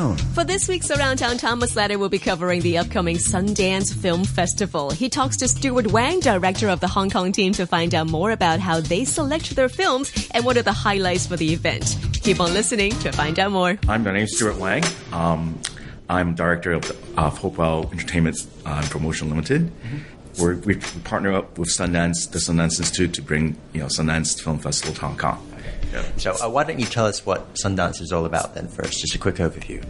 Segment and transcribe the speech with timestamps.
[0.00, 0.16] town.
[0.34, 4.90] For this week's Around Town, Thomas Latter will be covering the upcoming Sundance Film Festival.
[4.90, 8.30] He talks to Stuart Wang, director of the Hong Kong team, to find out more
[8.30, 11.96] about how they select their films and what are the highlights for the event.
[12.22, 13.78] Keep on listening to find out more.
[13.88, 14.82] I'm my name's Stuart Wang.
[15.12, 15.58] Um,
[16.08, 16.84] I'm director of,
[17.18, 18.36] of Hopewell Entertainment
[18.66, 19.66] uh, Promotion Limited.
[19.66, 19.98] Mm-hmm.
[20.40, 24.58] We're, we partner up with Sundance, the Sundance Institute, to bring you know Sundance Film
[24.58, 25.49] Festival to Hong Kong.
[25.92, 26.04] Yeah.
[26.16, 29.00] So, uh, why don't you tell us what Sundance is all about then first?
[29.00, 29.84] Just a quick overview.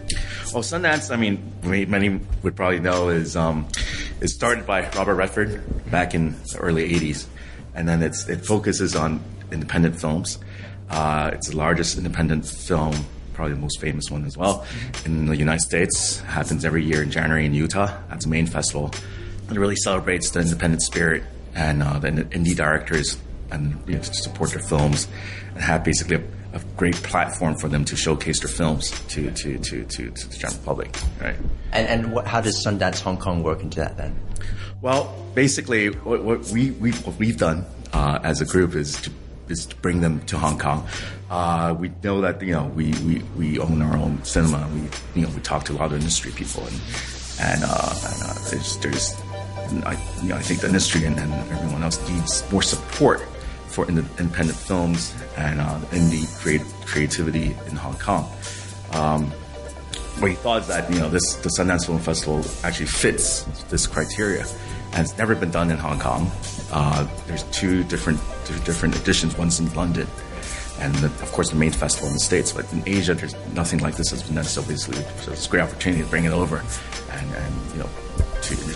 [0.53, 3.69] Well, Sundance, I mean, many would probably know, is um,
[4.21, 7.27] it started by Robert Redford back in the early 80s.
[7.75, 8.15] And then it
[8.45, 9.23] focuses on
[9.53, 10.39] independent films.
[10.89, 12.95] Uh, it's the largest independent film,
[13.33, 14.67] probably the most famous one as well,
[15.05, 16.21] in the United States.
[16.21, 17.97] Happens every year in January in Utah.
[18.09, 18.91] That's the main festival.
[19.51, 21.23] It really celebrates the independent spirit
[21.55, 23.17] and uh, the indie directors
[23.51, 25.09] and you know, to support their films
[25.55, 26.23] and have basically a,
[26.57, 30.37] a, great platform for them to showcase their films to, to, to, to, to the
[30.37, 31.37] general public, right?
[31.73, 34.19] And, and what, how does Sundance Hong Kong work into that then?
[34.81, 39.11] Well, basically, what, what we, we, what we've done uh, as a group is to
[39.49, 40.87] is to bring them to Hong Kong.
[41.29, 44.69] Uh, we know that you know we, we, we own our own cinema.
[44.73, 46.81] We you know we talk to a lot of industry people and
[47.41, 49.21] and, uh, and uh, there's, there's
[49.85, 53.23] I, you know, I think the industry and, and everyone else needs more support
[53.71, 58.29] for independent films and uh, indie create, creativity in Hong Kong.
[58.93, 59.33] Um,
[60.29, 64.45] he thought is that you know this the Sundance Film Festival actually fits this criteria,
[64.93, 66.31] and it's never been done in Hong Kong.
[66.71, 69.39] Uh, there's two different two different editions.
[69.39, 70.07] One's in London,
[70.79, 72.53] and the, of course the main festival in the states.
[72.53, 74.45] But in Asia, there's nothing like this has been done.
[74.45, 76.63] So basically, so it's a great opportunity to bring it over,
[77.13, 77.89] and, and you know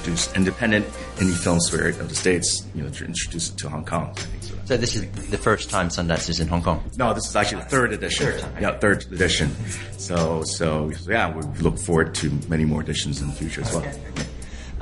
[0.04, 2.66] introduce independent indie film spirit of the states.
[2.74, 4.14] You know to introduce it to Hong Kong.
[4.40, 4.54] So.
[4.66, 4.76] so.
[4.76, 6.84] this is the first time Sundance is in Hong Kong.
[6.98, 8.26] No, this is actually the third edition.
[8.26, 8.62] Third time.
[8.62, 9.50] Yeah, third edition.
[9.96, 13.82] So so yeah, we look forward to many more editions in the future as well.
[13.82, 14.26] Okay.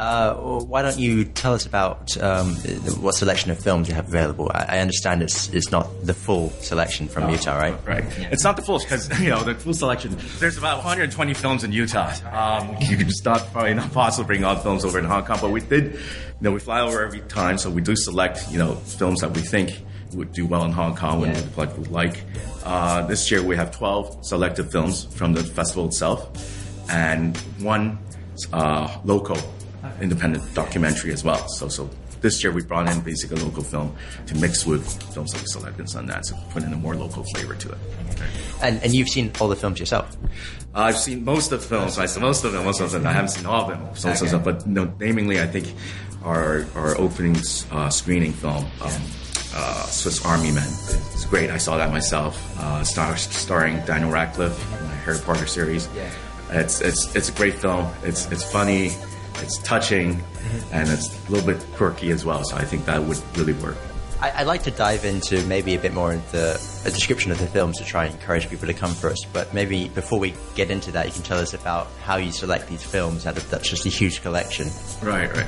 [0.03, 2.57] Uh, why don't you tell us about um,
[3.01, 4.51] what selection of films you have available?
[4.53, 7.77] I, I, understand it's it's not the full selection from Utah, right?
[7.87, 8.03] Right.
[8.19, 8.31] Yeah.
[8.33, 10.17] It's not the full because you know the full selection.
[10.41, 12.13] There's about 120 films in Utah.
[12.33, 15.53] Um, you just not probably not possible bring all films over in Hong Kong, but
[15.53, 15.93] we did.
[15.93, 16.01] You
[16.41, 19.43] know, we fly over every time, so we do select you know films that we
[19.43, 19.71] think
[20.15, 21.65] would do well in Hong Kong and yeah.
[21.77, 22.25] would like.
[22.65, 26.27] Uh, this year we have 12 selected films from the festival itself,
[26.91, 28.01] and one
[28.53, 29.39] uh, local
[30.01, 31.49] independent documentary as well.
[31.49, 31.91] So, so
[32.23, 33.95] this year we brought in basically a local film
[34.27, 37.25] to mix with films like we selected in Sundance to put in a more local
[37.35, 37.79] flavor to it.
[38.13, 38.27] Okay.
[38.63, 40.17] And, and you've seen all the films yourself?
[40.75, 41.99] Uh, I've seen most of the films.
[41.99, 43.07] I saw most of them, most of them.
[43.07, 43.95] I haven't seen all of them.
[43.95, 44.27] So, okay.
[44.27, 45.75] so, but no, namingly, I think
[46.25, 47.37] our our opening
[47.71, 49.03] uh, screening film, um,
[49.55, 51.51] uh, Swiss Army Man, it's great.
[51.51, 52.59] I saw that myself.
[52.59, 55.89] Uh, star, starring Daniel Radcliffe, in the Harry Potter series.
[55.95, 56.11] Yeah.
[56.53, 57.93] It's it's it's a great film.
[58.03, 58.93] It's it's funny
[59.43, 60.75] it's touching, mm-hmm.
[60.75, 62.45] and it's a little bit quirky as well.
[62.45, 63.77] So I think that would really work.
[64.23, 66.55] I, would like to dive into maybe a bit more into
[66.85, 69.27] a description of the films to try and encourage people to come first.
[69.33, 72.69] But maybe before we get into that, you can tell us about how you select
[72.69, 74.69] these films out of that's just a huge collection.
[75.03, 75.47] Right, right.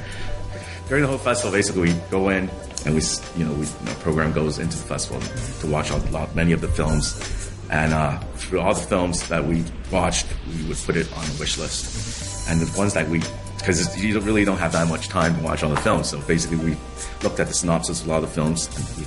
[0.88, 2.50] During the whole festival, basically, we go in
[2.84, 3.00] and we,
[3.36, 5.20] you know, we, you know, program goes into the festival
[5.60, 7.52] to watch a lot, many of the films.
[7.70, 11.32] And uh, through all the films that we watched, we would put it on a
[11.38, 12.48] wish list.
[12.50, 13.22] And the ones that we
[13.64, 16.10] because you really don't have that much time to watch all the films.
[16.10, 16.76] So basically, we
[17.22, 19.04] looked at the synopsis of a lot of the films, and we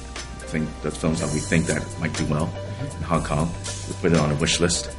[0.47, 3.51] think the films that we think that might do well in Hong Kong.
[3.87, 4.89] We put it on a wish list,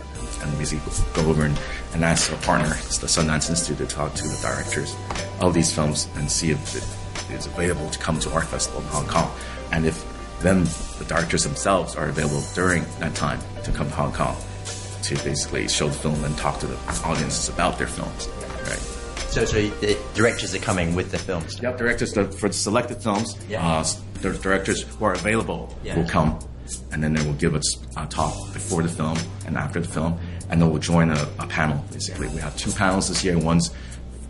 [0.43, 1.59] and basically go over and,
[1.93, 4.95] and ask our partner, the Sundance Institute, to talk to the directors
[5.41, 8.87] of these films and see if it is available to come to our festival in
[8.87, 9.29] Hong Kong,
[9.73, 10.07] and if
[10.41, 10.69] then
[11.01, 14.37] the directors themselves are available during that time to come to Hong Kong
[15.03, 18.29] to basically show the film and talk to the audiences about their films.
[18.69, 18.98] Right.
[19.29, 21.61] So, so the directors are coming with the films.
[21.61, 23.37] Yep, directors the, for the selected films.
[23.49, 23.67] Yeah.
[23.67, 23.85] Uh,
[24.23, 25.97] the directors who are available yeah.
[25.97, 26.39] will come,
[26.93, 30.19] and then they will give us a talk before the film and after the film,
[30.49, 31.85] and they will join a, a panel.
[31.93, 33.39] Basically, we have two panels this year.
[33.39, 33.73] One's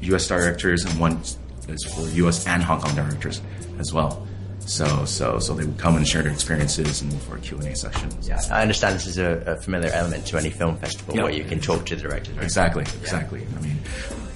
[0.03, 0.29] U.S.
[0.29, 1.21] directors, and one
[1.69, 2.47] is for U.S.
[2.47, 3.41] and Hong Kong directors
[3.79, 4.27] as well.
[4.61, 8.11] So, so, so they would come and share their experiences and for a Q&A session.
[8.23, 11.25] Yeah, I understand this is a, a familiar element to any film festival yep.
[11.25, 12.35] where you can talk to the directors.
[12.35, 12.45] Right?
[12.45, 13.41] Exactly, exactly.
[13.41, 13.59] Yeah.
[13.59, 13.79] I mean,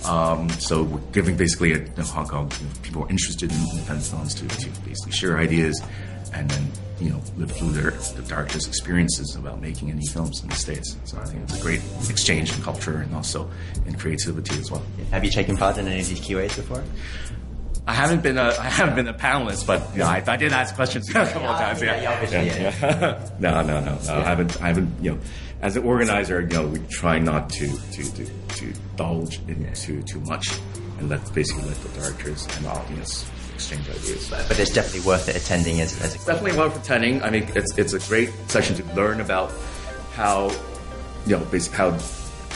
[0.04, 4.06] um, so we're giving basically a, Hong Kong you know, people are interested in independent
[4.06, 5.80] films to, to basically share ideas
[6.32, 6.66] and then
[7.00, 10.96] you know live through their the darkest experiences about making any films in the states.
[11.04, 13.50] So I think it's a great exchange in culture and also
[13.86, 14.82] in creativity as well.
[15.10, 16.82] Have you taken part in any of these QAs before?
[17.86, 20.52] I haven't been a I haven't been a panelist, but you know, I, I did
[20.52, 21.82] ask questions a couple of times.
[21.82, 22.74] Yeah, yeah, yeah.
[22.80, 23.30] yeah.
[23.40, 24.12] no, no, no, no.
[24.12, 25.20] I haven't I haven't you know
[25.62, 30.20] as an organizer, you know, we try not to to to, to indulge into too
[30.20, 30.58] much,
[30.98, 34.30] and let basically let the directors and the audience exchange ideas.
[34.30, 37.22] But it's definitely worth it attending as, as a Definitely worth attending.
[37.22, 39.52] I mean, it's it's a great session to learn about
[40.14, 40.50] how
[41.26, 41.90] you know basically how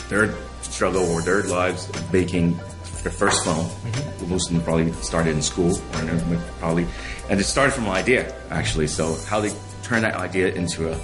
[0.08, 2.58] their struggle or their lives making
[3.02, 3.56] their first film.
[3.56, 4.30] Mm-hmm.
[4.30, 6.86] Most of them probably started in school, or in- probably,
[7.30, 8.88] and it started from an idea actually.
[8.88, 9.52] So how they
[9.82, 10.96] turn that idea into a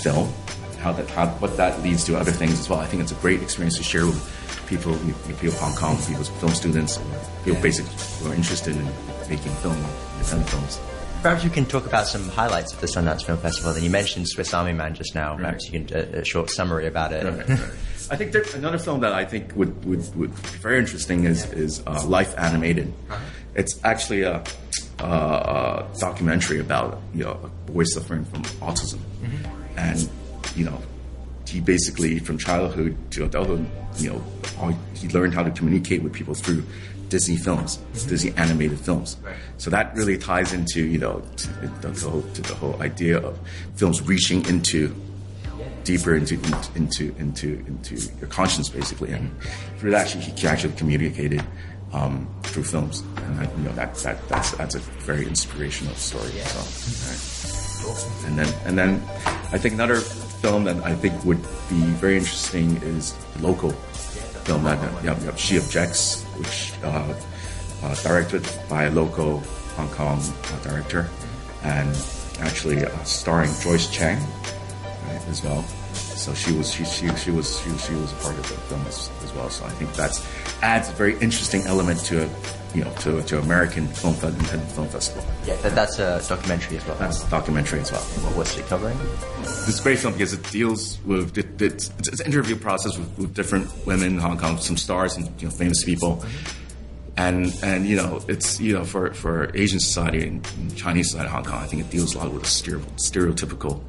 [0.00, 0.32] film,
[0.80, 2.80] how that how, what that leads to other things as well.
[2.80, 4.18] I think it's a great experience to share with
[4.70, 4.96] people,
[5.26, 6.98] people of Hong Kong, people, film students,
[7.44, 8.86] people basically who are interested in
[9.28, 9.76] making film,
[10.16, 10.80] independent films.
[11.22, 13.74] Perhaps you can talk about some highlights of the Sundance Film Festival.
[13.74, 15.36] Then you mentioned Swiss Army Man just now.
[15.36, 17.26] Perhaps you can uh, a short summary about it.
[18.10, 21.52] I think there, another film that I think would, would, would be very interesting is,
[21.52, 22.92] is uh, Life Animated.
[23.54, 24.42] It's actually a,
[24.98, 29.00] a, a documentary about you know a boy suffering from autism,
[29.76, 30.08] and
[30.56, 30.80] you know
[31.50, 36.34] he basically from childhood to adulthood, you know, he learned how to communicate with people
[36.34, 36.62] through
[37.08, 37.76] Disney films,
[38.06, 39.16] Disney animated films.
[39.58, 43.18] So that really ties into you know to the, the whole to the whole idea
[43.18, 43.38] of
[43.74, 44.94] films reaching into
[45.82, 46.34] deeper into
[46.76, 49.10] into into into your conscience basically.
[49.10, 49.30] And
[49.78, 51.44] through that he, he actually communicated
[51.92, 53.02] um, through films.
[53.16, 58.26] And I, you know that, that that's that's a very inspirational story so, right.
[58.26, 59.02] and then and then
[59.52, 60.00] I think another
[60.40, 63.70] film that I think would be very interesting is local
[64.46, 67.14] film that yeah, yeah, She Objects which uh,
[67.82, 69.40] uh, directed by a local
[69.76, 71.08] Hong Kong uh, director
[71.62, 71.94] and
[72.40, 75.62] actually uh, starring Joyce Cheng right, as well.
[75.92, 79.10] So she was she, she, she was she, she was part of the film as,
[79.22, 79.50] as well.
[79.50, 80.12] So I think that
[80.62, 82.28] adds a very interesting element to a
[82.74, 85.24] you know to to American film film festival.
[85.46, 86.96] Yeah, that, that's a documentary as well.
[86.98, 88.00] That's a documentary as well.
[88.02, 88.96] What- What's it covering?
[89.42, 93.18] It's a great film because it deals with it, it's, it's an interview process with,
[93.18, 96.24] with different women in Hong Kong, some stars and you know famous people.
[97.16, 101.34] And and you know it's you know for, for Asian society and Chinese society in
[101.34, 103.82] Hong Kong, I think it deals a lot with the stereotypical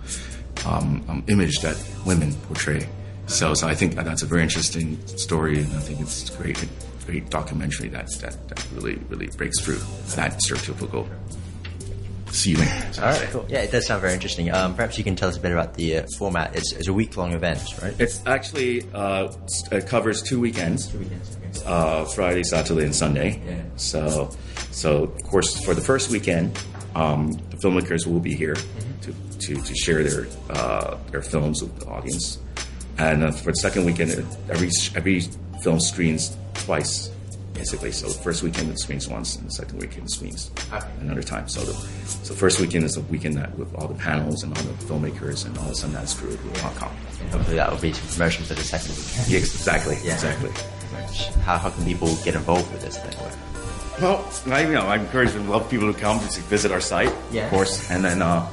[0.65, 2.87] um, um, image that women portray.
[3.27, 6.57] So, so I think that's a very interesting story, and I think it's great,
[7.05, 9.79] great documentary that, that, that really, really breaks through
[10.15, 11.07] that stereotypical
[12.29, 12.67] ceiling.
[12.91, 13.45] so to All right, cool.
[13.49, 14.51] Yeah, it does sound very interesting.
[14.51, 16.55] Um, perhaps you can tell us a bit about the uh, format.
[16.55, 17.93] It's, it's a week long event, right?
[17.99, 20.93] It's actually uh, s- it covers two weekends,
[21.65, 23.41] uh, Friday, Saturday, and Sunday.
[23.45, 23.61] Yeah.
[23.75, 24.29] So,
[24.71, 26.57] so of course, for the first weekend,
[26.95, 31.77] um, the filmmakers will be here to, to, to share their uh, their films with
[31.79, 32.37] the audience,
[32.97, 34.11] and uh, for the second weekend,
[34.49, 35.21] every every
[35.63, 37.09] film screens twice.
[37.53, 40.49] Basically, so the first weekend it screens once, and the second weekend it screens
[41.01, 41.47] another time.
[41.49, 44.63] So the so first weekend is a weekend that with all the panels and all
[44.63, 46.95] the filmmakers and all the Sundance crew in Hong Kong.
[47.31, 49.27] Hopefully that will be some promotion for the second weekend.
[49.27, 50.13] Yeah, exactly, Yeah.
[50.13, 50.49] exactly.
[51.43, 53.15] How, how can people get involved with this thing?
[54.01, 57.13] Well, I, you know, I encourage and love people to come to visit our site,
[57.31, 57.43] Yeah.
[57.45, 58.47] of course, and then uh,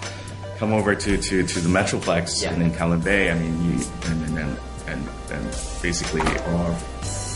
[0.58, 2.52] come over to, to, to the Metroplex Yeah.
[2.52, 3.30] and in Kowloon Bay.
[3.30, 4.58] I mean, you, and, and, and,
[4.88, 5.44] and, and
[5.80, 6.76] basically all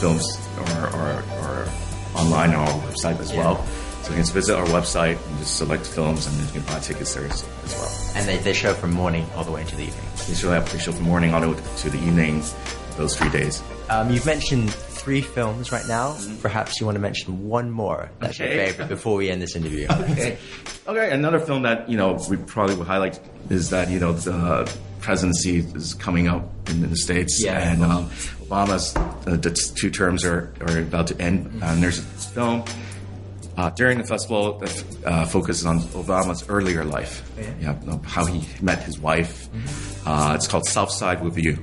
[0.03, 0.27] films
[0.59, 1.69] are, are, are
[2.17, 3.39] online on our website as Yeah.
[3.45, 3.65] well.
[4.03, 6.63] So you can just visit our website and just select films, and then you can
[6.75, 8.17] buy tickets there as, as well.
[8.17, 10.05] And they, they show from morning all the way into the evening.
[10.27, 12.43] They show up, they show from morning all the way to the evening,
[12.97, 13.63] those three days.
[13.91, 16.17] Um, you've mentioned three films right now.
[16.41, 18.11] Perhaps you want to mention one more.
[18.19, 18.67] That's your Okay.
[18.73, 19.87] favorite before we end this interview.
[19.91, 20.37] Okay.
[20.89, 21.11] Okay.
[21.13, 24.69] Another film that you know we probably would highlight is that you know the
[25.03, 27.59] presidency is coming up in the states, Yeah.
[27.73, 28.06] and um,
[28.47, 31.61] Obama's uh, the two terms are, are about to end.
[31.63, 32.65] And there's a film
[33.56, 37.23] uh, during the festival that uh, focuses on Obama's earlier life,
[37.61, 39.49] yeah, you know, how he met his wife.
[40.06, 41.59] Uh, it's called South Side with You.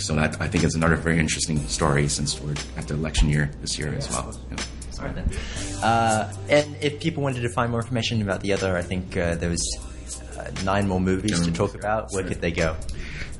[0.00, 3.50] So that I think is another very interesting story since we're at the election year
[3.60, 4.34] this year as well.
[4.50, 4.56] Yeah.
[4.98, 5.30] All right then.
[5.82, 9.36] Uh, and if people wanted to find more information about the other, I think uh,
[9.36, 9.62] there was
[10.64, 12.10] nine more movies to talk about.
[12.12, 12.76] Where could they go?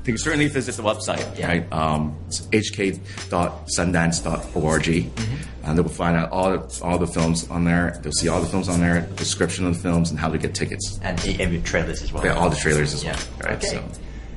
[0.03, 1.47] They can certainly visit the website, Yeah.
[1.47, 1.71] right?
[1.71, 5.35] Um, hk.sundance.org, Mm-hmm.
[5.65, 7.97] and they will find out all the, all the films on there.
[8.01, 10.53] They'll see all the films on there, description of the films, and how to get
[10.55, 10.99] tickets.
[11.01, 12.25] And, and trailers as well.
[12.25, 13.15] Yeah, all the trailers as Yeah.
[13.15, 13.25] well.
[13.51, 13.67] Right, okay.
[13.67, 13.83] so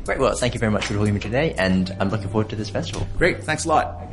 [0.04, 0.20] Great.
[0.20, 2.70] Well, thank you very much for joining me today, and I'm looking forward to this
[2.70, 3.08] festival.
[3.18, 3.42] great.
[3.42, 4.05] Thanks a lot.